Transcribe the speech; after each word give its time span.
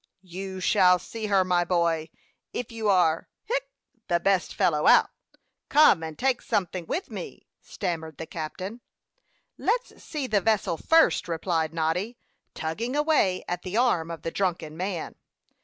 "You 0.23 0.59
shall 0.59 0.97
see 0.97 1.27
her, 1.27 1.45
my 1.45 1.63
boy. 1.63 2.09
If 2.53 2.71
you 2.71 2.89
are 2.89 3.27
hic 3.43 3.69
the 4.07 4.19
best 4.19 4.55
fellow 4.55 4.87
out, 4.87 5.11
come 5.69 6.01
and 6.01 6.17
take 6.17 6.41
something 6.41 6.87
with 6.87 7.11
me," 7.11 7.45
stammered 7.61 8.17
the 8.17 8.25
captain. 8.25 8.81
"Let's 9.59 10.01
see 10.03 10.25
the 10.25 10.41
vessel 10.41 10.75
first," 10.75 11.27
replied 11.27 11.71
Noddy, 11.71 12.17
tugging 12.55 12.95
away 12.95 13.43
at 13.47 13.61
the 13.61 13.77
arm 13.77 14.09
of 14.09 14.23
the 14.23 14.31
drunken 14.31 14.75
man. 14.75 15.17